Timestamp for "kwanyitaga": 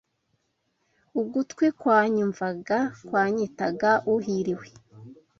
3.07-3.91